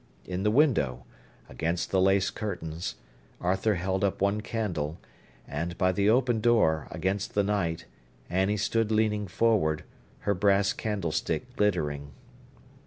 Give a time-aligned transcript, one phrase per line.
[0.25, 1.03] In the window,
[1.47, 2.95] against the lace curtains,
[3.39, 4.97] Arthur held up one candle,
[5.47, 7.85] and by the open door, against the night,
[8.27, 9.83] Annie stood leaning forward,
[10.21, 12.13] her brass candlestick glittering.